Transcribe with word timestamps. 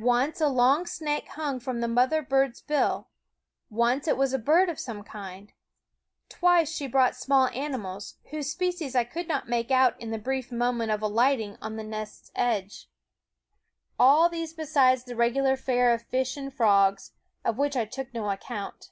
Once 0.00 0.40
a 0.40 0.48
long 0.48 0.84
snake 0.84 1.28
hung 1.28 1.60
from 1.60 1.80
the 1.80 1.86
mother 1.86 2.22
bird's 2.22 2.60
bill; 2.60 3.06
once 3.70 4.08
it 4.08 4.16
was 4.16 4.32
a 4.32 4.36
bird 4.38 4.68
of 4.68 4.80
some 4.80 5.04
kind; 5.04 5.52
twice 6.28 6.68
she 6.74 6.88
brought 6.88 7.14
small 7.14 7.46
ani 7.54 7.76
mals, 7.78 8.16
whose 8.32 8.50
species 8.50 8.96
I 8.96 9.04
could 9.04 9.28
not 9.28 9.48
make 9.48 9.70
out 9.70 9.94
in 10.00 10.10
the 10.10 10.18
brief 10.18 10.50
moment 10.50 10.90
of 10.90 11.02
alighting 11.02 11.56
on 11.62 11.76
the 11.76 11.84
nest's 11.84 12.32
edge, 12.34 12.88
all 13.96 14.28
these 14.28 14.52
besides 14.52 15.04
the 15.04 15.14
regular 15.14 15.56
fare 15.56 15.94
of 15.94 16.02
fish 16.02 16.36
and 16.36 16.52
frogs, 16.52 17.12
of 17.44 17.56
which 17.56 17.76
I 17.76 17.84
took 17.84 18.12
no 18.12 18.28
account. 18.28 18.90